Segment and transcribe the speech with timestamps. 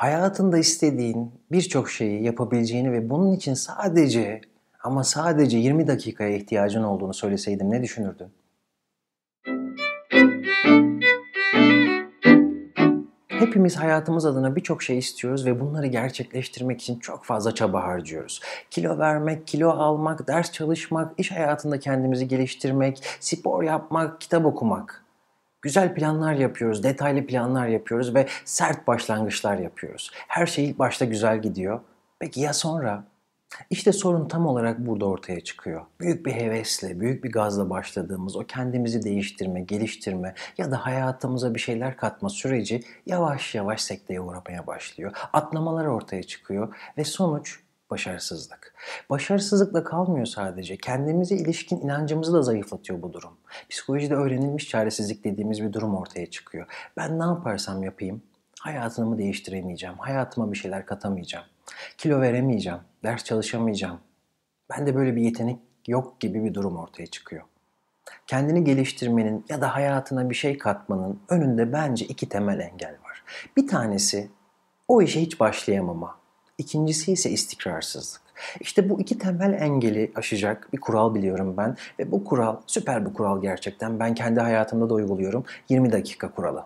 [0.00, 4.40] hayatında istediğin birçok şeyi yapabileceğini ve bunun için sadece
[4.82, 8.28] ama sadece 20 dakikaya ihtiyacın olduğunu söyleseydim ne düşünürdün?
[13.28, 18.40] Hepimiz hayatımız adına birçok şey istiyoruz ve bunları gerçekleştirmek için çok fazla çaba harcıyoruz.
[18.70, 25.04] Kilo vermek, kilo almak, ders çalışmak, iş hayatında kendimizi geliştirmek, spor yapmak, kitap okumak.
[25.62, 30.10] Güzel planlar yapıyoruz, detaylı planlar yapıyoruz ve sert başlangıçlar yapıyoruz.
[30.28, 31.80] Her şey ilk başta güzel gidiyor.
[32.18, 33.04] Peki ya sonra?
[33.70, 35.82] İşte sorun tam olarak burada ortaya çıkıyor.
[36.00, 41.60] Büyük bir hevesle, büyük bir gazla başladığımız o kendimizi değiştirme, geliştirme ya da hayatımıza bir
[41.60, 45.12] şeyler katma süreci yavaş yavaş sekteye uğramaya başlıyor.
[45.32, 48.74] Atlamalar ortaya çıkıyor ve sonuç başarısızlık.
[49.10, 50.76] Başarısızlıkla kalmıyor sadece.
[50.76, 53.32] Kendimize ilişkin inancımızı da zayıflatıyor bu durum.
[53.70, 56.66] Psikolojide öğrenilmiş çaresizlik dediğimiz bir durum ortaya çıkıyor.
[56.96, 58.22] Ben ne yaparsam yapayım
[58.60, 59.96] hayatımı değiştiremeyeceğim.
[59.98, 61.44] Hayatıma bir şeyler katamayacağım.
[61.98, 62.78] Kilo veremeyeceğim.
[63.04, 64.00] Ders çalışamayacağım.
[64.70, 67.42] Ben de böyle bir yetenek yok gibi bir durum ortaya çıkıyor.
[68.26, 73.24] Kendini geliştirmenin ya da hayatına bir şey katmanın önünde bence iki temel engel var.
[73.56, 74.30] Bir tanesi
[74.88, 76.19] o işe hiç başlayamama.
[76.60, 78.22] İkincisi ise istikrarsızlık.
[78.60, 83.14] İşte bu iki temel engeli aşacak bir kural biliyorum ben ve bu kural süper bir
[83.14, 84.00] kural gerçekten.
[84.00, 85.44] Ben kendi hayatımda da uyguluyorum.
[85.68, 86.64] 20 dakika kuralı.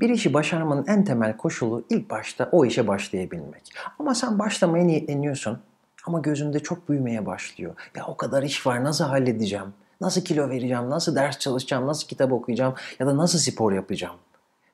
[0.00, 3.72] Bir işi başarmanın en temel koşulu ilk başta o işe başlayabilmek.
[3.98, 5.58] Ama sen başlamaya niyetleniyorsun
[6.06, 7.74] ama gözünde çok büyümeye başlıyor.
[7.96, 9.74] Ya o kadar iş var nasıl halledeceğim?
[10.00, 10.90] Nasıl kilo vereceğim?
[10.90, 11.86] Nasıl ders çalışacağım?
[11.86, 12.74] Nasıl kitap okuyacağım?
[12.98, 14.16] Ya da nasıl spor yapacağım?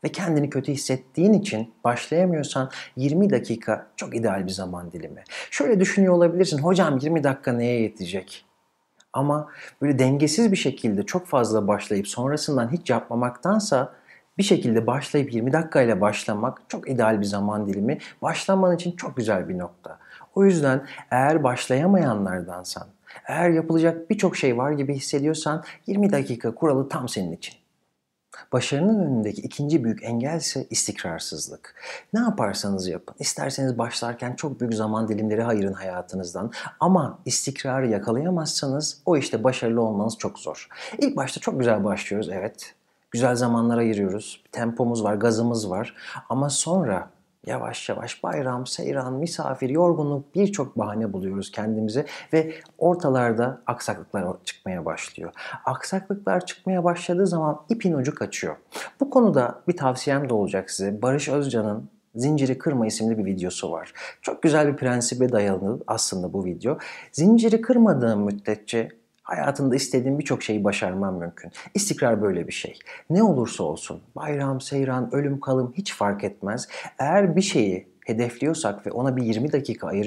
[0.04, 5.24] Ve kendini kötü hissettiğin için başlayamıyorsan 20 dakika çok ideal bir zaman dilimi.
[5.50, 6.58] Şöyle düşünüyor olabilirsin.
[6.58, 8.44] Hocam 20 dakika neye yetecek?
[9.12, 9.48] Ama
[9.82, 13.92] böyle dengesiz bir şekilde çok fazla başlayıp sonrasından hiç yapmamaktansa
[14.38, 17.98] bir şekilde başlayıp 20 dakikayla başlamak çok ideal bir zaman dilimi.
[18.22, 19.98] Başlaman için çok güzel bir nokta.
[20.34, 22.86] O yüzden eğer başlayamayanlardansan,
[23.26, 27.59] eğer yapılacak birçok şey var gibi hissediyorsan 20 dakika kuralı tam senin için.
[28.52, 31.74] Başarının önündeki ikinci büyük engel ise istikrarsızlık.
[32.12, 33.14] Ne yaparsanız yapın.
[33.18, 36.52] İsterseniz başlarken çok büyük zaman dilimleri ayırın hayatınızdan.
[36.80, 40.68] Ama istikrarı yakalayamazsanız o işte başarılı olmanız çok zor.
[40.98, 42.74] İlk başta çok güzel başlıyoruz evet.
[43.10, 44.42] Güzel zamanlar ayırıyoruz.
[44.52, 45.94] Tempomuz var, gazımız var.
[46.28, 47.10] Ama sonra
[47.46, 55.32] yavaş yavaş bayram, seyran, misafir, yorgunluk birçok bahane buluyoruz kendimize ve ortalarda aksaklıklar çıkmaya başlıyor.
[55.64, 58.56] Aksaklıklar çıkmaya başladığı zaman ipin ucu kaçıyor.
[59.00, 61.02] Bu konuda bir tavsiyem de olacak size.
[61.02, 63.92] Barış Özcan'ın Zinciri Kırma isimli bir videosu var.
[64.22, 66.78] Çok güzel bir prensibe dayalı aslında bu video.
[67.12, 68.88] Zinciri kırmadığım müddetçe
[69.30, 71.52] Hayatında istediğin birçok şeyi başarman mümkün.
[71.74, 72.78] İstikrar böyle bir şey.
[73.10, 76.68] Ne olursa olsun, bayram, seyran, ölüm, kalım hiç fark etmez.
[76.98, 80.06] Eğer bir şeyi hedefliyorsak ve ona bir 20 dakika ayırıyor